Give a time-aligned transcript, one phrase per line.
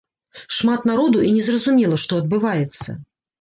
[0.59, 2.89] Шмат народу і незразумела, што адбываецца.